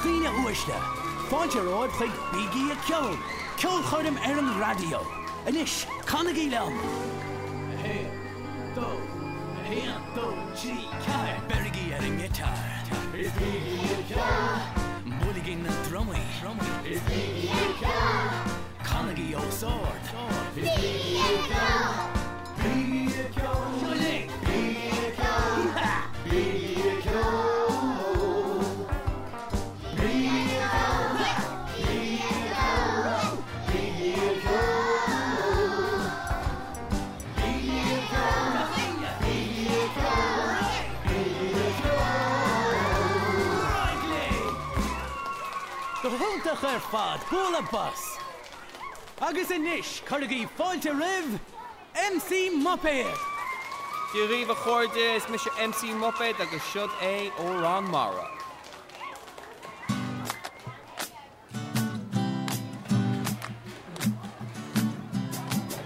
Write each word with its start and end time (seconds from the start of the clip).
Achíine 0.00 0.30
uiste, 0.46 0.72
Fáinteráid 1.28 1.90
chuig 1.98 2.12
bíí 2.32 2.72
a 2.72 2.76
ceol, 2.86 3.18
ceol 3.58 3.82
chuirm 3.84 4.16
ar 4.16 4.38
an 4.38 4.58
radio. 4.58 5.00
Inis 5.46 5.86
lem. 6.48 6.72
Hé, 7.82 8.08
dó, 8.74 8.96
hé 9.68 9.92
dó 10.16 10.32
trí 10.56 10.88
ceir 11.04 11.36
berigí 11.48 11.92
ar 11.92 12.00
an 12.00 12.16
gitar. 12.18 12.56
Is. 13.12 13.32
Muligin 15.04 15.62
na 15.62 15.70
drumí, 15.84 16.22
drumí. 16.40 16.70
Is. 16.88 17.02
Canagaí 18.82 19.34
ó 19.34 19.50
sord. 19.52 20.04
Gohulteach 46.50 46.74
ar 46.74 46.80
fad 46.80 47.20
bula 47.30 47.62
bus. 47.70 48.18
Agus 49.22 49.50
inis 49.50 50.02
chugaí 50.06 50.48
fáilte 50.58 50.90
rih 51.00 51.38
MC 51.94 52.50
Mopéir. 52.64 53.14
Di 54.12 54.26
rih 54.26 54.50
a 54.50 54.54
chuirde 54.54 55.16
is 55.16 55.28
mis 55.28 55.46
MC 55.68 55.94
Muppet 55.94 56.40
agus 56.40 56.62
siod 56.62 56.90
é 57.00 57.30
ó 57.38 57.62
ran 57.62 57.84
mara. 57.90 58.26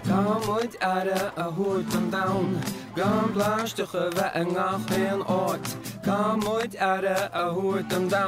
Támuid 0.07 0.75
ara 0.81 1.33
a 1.37 1.51
thuút 1.51 1.95
an 1.95 2.09
da, 2.09 2.25
gan 2.95 3.29
bláistecha 3.35 4.09
bheith 4.15 4.35
an 4.41 4.49
ngach 4.55 4.81
féon 4.89 5.21
áit. 5.27 5.67
Támuid 6.01 6.81
ara 6.81 7.29
a 7.33 7.53
thuút 7.53 7.93
an 7.93 8.07
da, 8.07 8.25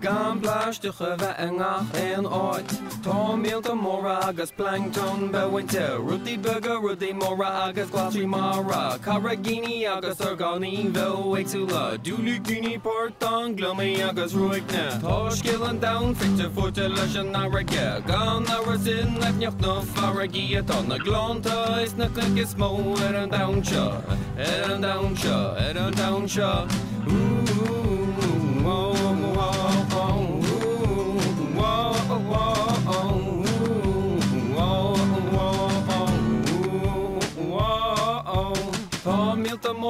gan 0.00 0.40
bláistecha 0.40 1.16
bheith 1.20 1.38
an 1.38 1.54
ngach 1.58 1.86
féon 1.92 2.26
áit. 2.26 2.70
Tá 3.04 3.36
mílta 3.36 3.74
móra 3.74 4.16
agus 4.28 4.50
plankton 4.50 5.30
behainte, 5.32 5.86
rudí 6.00 6.36
bega 6.42 6.74
rudí 6.80 7.12
móra 7.12 7.68
agus 7.68 7.90
glasí 7.90 8.26
mara, 8.26 8.98
Carragini 9.04 9.86
agus 9.86 10.20
ar 10.20 10.36
ganí 10.36 10.90
bhe 10.92 11.06
éagsúla, 11.36 11.98
dúlú 12.04 12.36
guní 12.44 12.78
portán 12.80 13.56
glumí 13.56 14.00
agus 14.02 14.32
ruigne. 14.32 15.00
Tá 15.02 15.30
skill 15.30 15.64
an 15.64 15.80
da 15.80 16.00
fitte 16.14 16.48
fute 16.54 16.88
leis 16.88 17.16
an 17.16 17.32
náraige, 17.32 18.02
gan 18.06 18.44
áhar 18.44 18.78
sin 18.78 19.20
nó 19.60 19.82
farraí 19.94 20.56
atá 20.56 20.80
na 20.88 20.96
glánta 20.96 21.82
is 21.82 21.94
na 21.96 22.08
cligus 22.08 22.54
mó 22.56 22.96
ar 23.08 23.16
an 23.16 23.30
daseo, 23.30 24.02
ar 24.36 24.70
an 24.72 24.84
an. 24.84 26.70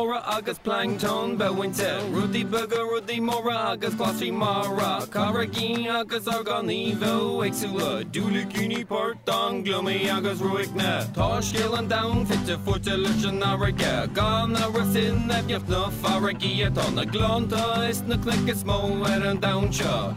Móra 0.00 0.20
agus 0.36 0.58
plankton 0.58 1.36
behainte 1.36 1.90
Rudí 2.12 2.44
bega 2.44 2.80
rudí 2.90 3.20
móra 3.20 3.72
agus 3.72 3.94
glasí 3.94 4.32
mara 4.32 5.04
Carragí 5.12 5.88
agus 5.88 6.26
arganí 6.26 6.94
bhe 7.00 7.12
agsúla 7.46 8.04
dúla 8.12 8.44
cúní 8.52 8.86
port 8.88 9.28
an 9.28 9.62
glumí 9.64 10.08
agus 10.08 10.41
ruigna 10.41 11.04
Tá 11.12 11.41
scéal 11.42 11.76
an 11.78 11.88
da 11.88 12.02
fitte 12.25 12.56
fute 12.64 12.97
leis 12.97 13.25
an 13.26 13.42
áige 13.42 14.14
gan 14.14 14.56
a 14.56 14.66
sin 14.92 15.28
neneocht 15.28 15.69
na 15.69 15.91
farraí 16.02 16.52
atá 16.64 16.86
na 16.94 17.04
glánta 17.04 17.88
is 17.91 18.02
na 18.02 18.16
cligus 18.16 18.64
mó 18.64 18.80
ar 19.04 19.22
an 19.26 19.41
daseo 19.41 20.14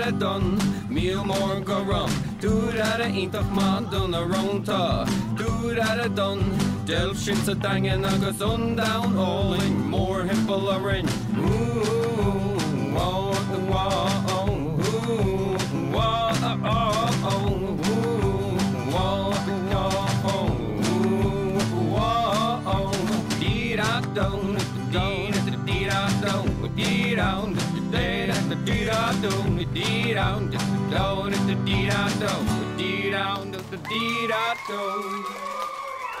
ar 0.00 0.06
an 0.06 0.18
daseo 0.18 0.18
ar 0.18 0.18
an 0.18 0.18
daseo 0.18 0.18
don 0.18 0.58
míl 0.88 1.24
mór 1.24 1.64
go 1.64 1.82
rum 1.84 2.10
dúr 2.40 2.80
a 2.80 3.08
intach 3.08 3.50
má 3.50 3.90
don 3.90 4.14
a 4.14 4.20
ronta 4.20 5.06
dúr 5.36 5.78
a 5.78 6.08
don 6.08 6.38
del 6.86 7.14
sin 7.14 7.36
sa 7.36 7.54
dagen 7.54 8.04
agus 8.04 8.40
on 8.40 8.76
down 8.76 9.16
óling 9.16 9.90
mór 9.90 10.24
himpel 10.24 10.68
a 10.70 10.78
rin 10.78 11.08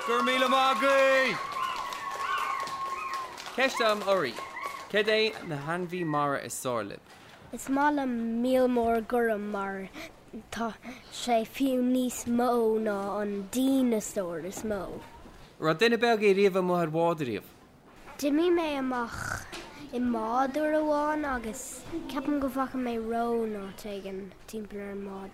Gur 0.06 0.22
míle 0.24 0.48
mágaí! 0.48 1.36
Ceiste 3.54 3.84
am 3.84 4.00
orí, 4.06 4.32
Cé 4.90 5.02
é 5.02 5.32
na 5.46 5.56
hanhí 5.66 6.04
mara 6.04 6.38
is 6.46 6.54
sálib. 6.54 7.00
Is 7.52 7.68
mála 7.68 8.06
mílmór 8.06 9.06
gom 9.06 9.50
mar 9.52 9.88
tá 10.50 10.72
sé 11.12 11.44
fiú 11.44 11.82
níos 11.82 12.24
mó 12.26 12.78
ná 12.78 13.20
an 13.20 13.48
dínatóir 13.52 14.46
is 14.46 14.62
mó. 14.64 15.00
Ra 15.60 15.74
duine 15.74 15.98
beg 15.98 16.22
í 16.22 16.32
riomh 16.38 16.62
mu 16.62 16.80
bhádaríomh. 16.96 17.48
Dimí 18.18 18.48
mé 18.50 18.78
amach 18.78 19.57
i 19.92 19.98
máú 19.98 20.44
amháin 20.52 21.24
agus 21.24 21.82
ceapan 22.10 22.40
go 22.40 22.48
bhacha 22.48 22.76
mé 22.76 22.98
ró 22.98 23.46
ná 23.48 23.62
an 24.10 24.32
timppla 24.46 24.92
an 24.92 25.02
mád. 25.04 25.30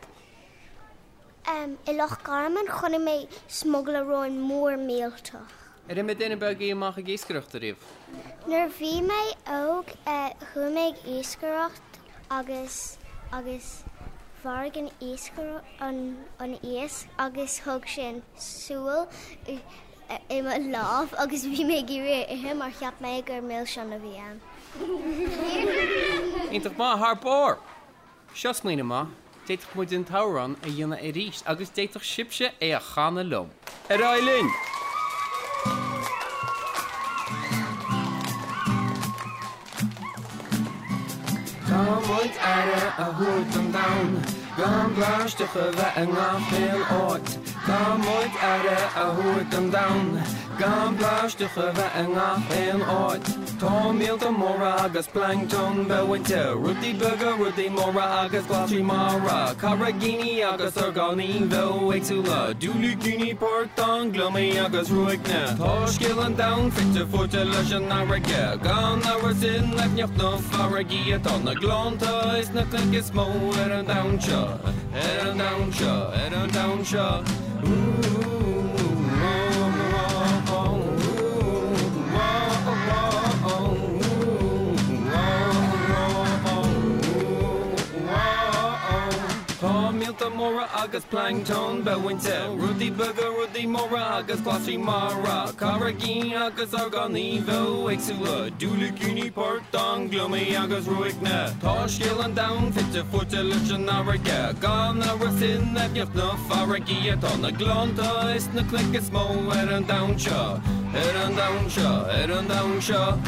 Um, 1.46 1.78
I 1.88 1.92
lech 1.92 2.22
garman 2.22 2.68
chuna 2.68 2.98
mé 2.98 3.26
smogla 3.48 4.06
roin 4.06 4.38
mór 4.38 4.76
méalta. 4.78 5.40
Er 5.88 5.96
mé 5.96 6.14
duine 6.14 6.38
beg 6.38 6.60
í 6.60 6.70
amach 6.70 6.98
a 6.98 7.02
gíscaireachta 7.02 7.58
riomh. 7.60 7.82
Nar 8.46 8.68
bhí 8.68 9.02
mé 9.02 9.22
óg 9.46 9.90
chuméid 10.52 11.02
íscareacht 11.04 11.98
agus 12.30 12.98
agus 13.32 13.82
bhargan 14.44 14.90
íscar 15.00 15.62
an 15.80 16.16
os 16.38 17.06
agus 17.18 17.58
thug 17.58 17.88
sin 17.88 18.22
súil 18.38 19.08
i 20.30 20.42
láh 20.42 21.08
agus 21.18 21.44
bhí 21.44 21.64
mé 21.64 21.86
gur 21.86 22.06
ihe 22.06 22.54
mar 22.54 22.70
cheap 22.78 22.94
méid 23.00 23.26
gur 23.26 23.42
mé 23.42 23.66
sena 23.66 23.98
bhí 23.98 24.18
an. 24.18 24.40
Ítach 26.52 26.76
má 26.76 26.96
thbór. 26.96 27.58
Seos 28.34 28.60
mlíine 28.60 28.82
má, 28.82 29.06
déach 29.46 29.74
mu 29.74 29.84
den 29.84 30.04
tárán 30.04 30.56
a 30.62 30.66
dhéanana 30.66 31.02
i 31.02 31.12
ríist 31.12 31.42
agus 31.46 31.70
déach 31.70 32.02
sibse 32.02 32.52
é 32.60 32.76
a 32.76 32.80
chana 32.80 33.22
lom. 33.22 33.50
A 33.88 33.94
an 33.94 34.50
gan 44.56 44.94
bláistecha 44.94 45.64
bheith 45.76 45.98
an 46.02 46.10
gáféil 46.14 46.82
áit. 47.00 47.28
Támuid 47.66 48.34
aire 48.52 48.78
a 49.02 49.06
thuút 49.14 49.54
an 49.54 49.70
da, 49.70 49.86
gan 50.58 50.96
bláistecha 50.96 51.72
bheith 51.76 51.96
an 51.96 52.14
gáféil 52.14 52.82
áit. 52.82 53.24
Tá 53.60 53.92
mílta 53.92 54.30
móra 54.30 54.84
agus 54.84 55.06
plankton 55.06 55.86
behainte, 55.88 56.54
rudí 56.54 56.92
bega 56.98 57.30
rudí 57.38 57.68
móra 57.70 58.24
agus 58.24 58.46
glasí 58.46 58.82
mara, 58.82 59.54
Carragini 59.60 60.42
agus 60.42 60.76
ar 60.76 60.92
ganí 60.92 61.48
bhe 61.48 61.64
éagsúla, 61.94 62.54
dúlú 62.60 62.92
guní 63.02 63.34
portán 63.34 64.12
glumí 64.12 64.58
agus 64.58 64.90
ruigne. 64.90 65.56
Tá 65.58 65.86
skill 65.86 66.18
er 66.18 66.26
an 66.26 66.34
da 66.34 66.56
fitte 66.70 67.06
fute 67.10 67.44
leis 67.44 67.72
an 67.72 67.88
náraige, 67.88 68.58
gan 68.62 69.00
áhar 69.02 69.30
er 69.30 69.34
sin 69.34 69.74
leneocht 69.76 70.16
nó 70.18 70.38
farraí 70.50 71.14
atá 71.14 71.38
na 71.44 71.54
glánta 71.54 72.38
is 72.38 73.10
mó 73.12 73.26
ar 73.64 73.72
an 73.72 73.86
daseo, 73.86 74.58
ar 74.94 75.28
an 75.30 75.38
daseo, 75.38 76.12
ar 76.12 76.34
an 76.34 76.50
daseo. 76.50 77.24
Mora 90.64 90.82
agus 90.82 91.04
plankton 91.04 91.82
bewinte 91.82 92.58
Rudi 92.58 92.90
burger 92.90 93.30
rudi 93.30 93.66
mora 93.66 94.22
glasi 94.26 94.78
mara 94.78 95.52
Caragin 95.52 96.32
agus 96.32 96.72
arganivo 96.72 97.90
exula 97.92 98.50
Dulikini 98.58 99.32
part 99.34 99.62
an 99.74 100.08
glummy 100.08 100.54
agus 100.56 100.86
ruigna 100.86 101.50
Tá 101.60 101.88
skill 101.88 102.20
an 102.22 102.34
down 102.34 102.72
fitte 102.72 103.04
fute 103.10 103.34
an 103.34 103.86
áige 103.86 104.60
gan 104.60 105.02
a 105.02 105.38
sin 105.38 105.74
efjocht 105.74 106.14
na 106.14 106.36
farigi 106.48 107.12
an 107.12 107.42
na 107.42 107.50
glanta 107.50 108.34
is 108.34 108.48
na 108.54 108.62
click 108.62 108.94
is 108.94 109.10
mó 109.10 109.26
er 109.54 109.72
an 109.72 109.84
downseo 109.84 110.60
er 110.94 111.16
an 111.24 111.34
downseo 111.34 112.06
er 112.08 112.32
an 112.32 112.46
downseo 112.46 113.18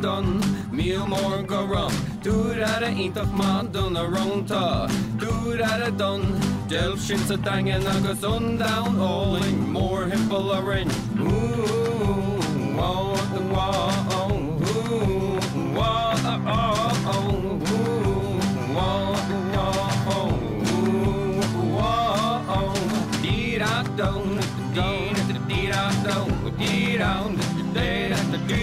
don 0.00 0.40
míl 0.70 1.06
mór 1.06 1.42
go 1.46 1.66
rum 1.66 1.92
dúr 2.22 2.62
a 2.62 2.74
a 2.86 2.90
intach 2.90 3.32
má 3.34 3.62
don 3.72 3.96
a 3.96 4.04
rontá 4.06 4.86
dúr 5.18 5.58
a 5.60 5.72
a 5.86 5.90
don 5.90 6.22
del 6.68 6.96
sin 6.96 7.18
sa 7.18 7.36
dagen 7.36 7.86
agus 7.86 8.22
on 8.22 8.58
down 8.58 8.94
óling 8.98 9.58
mór 9.74 10.06
himpel 10.06 10.52
a 10.54 10.60
rin 10.62 10.88
wá 12.78 12.90
down 13.34 13.87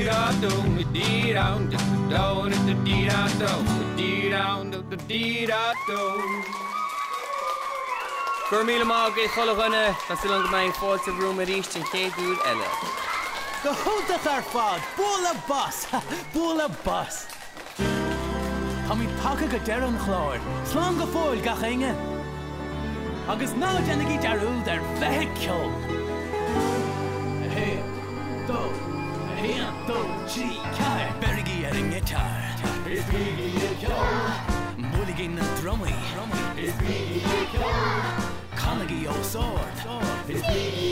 down 0.05 0.41
down 0.41 0.93
dee 0.93 1.33
down 1.33 1.69
down 2.09 2.51
the 2.67 2.73
dee 2.85 3.07
down 3.07 3.39
down 3.39 3.95
dee 3.97 4.29
down 4.29 4.71
the 4.71 4.97
dee 5.07 5.45
down 5.45 6.43
Gur 8.49 8.63
mí 8.63 8.77
má 8.85 9.09
é 9.09 9.27
chohanne 9.27 9.95
tá 10.07 10.15
si 10.15 10.27
an 10.27 10.43
go 10.43 10.49
main 10.51 10.71
fáilte 10.71 11.09
rúm 11.17 11.39
a 11.39 11.45
ríist 11.45 11.75
an 11.75 11.83
céadúd 11.91 12.37
eile. 12.45 12.67
Go 13.63 13.73
thuach 13.73 14.27
ar 14.27 14.43
fád, 14.53 14.81
bóla 14.97 15.33
bus, 15.47 15.87
bóla 16.33 16.67
bus. 16.85 17.25
Tá 18.85 18.93
í 19.01 19.07
take 19.23 19.49
go 19.49 19.59
dear 19.65 19.81
an 19.81 19.97
chláir, 20.05 20.39
slán 20.69 20.95
go 20.99 21.07
fáil 21.09 21.41
gachéine. 21.41 21.95
Agus 23.27 23.57
ná 23.57 23.73
dennaí 23.87 24.21
dearúil 24.21 24.61
ar 24.69 24.81
bheice 25.01 25.33
ceol. 25.41 25.73
Hé, 25.81 26.04
Na 35.35 35.43
drumí, 35.59 35.93
is 36.57 36.73
bí 36.79 37.21
Carnegie 38.55 39.07
ó 39.09 39.23
sword, 39.23 39.75
is 40.29 40.41
bí 40.41 40.84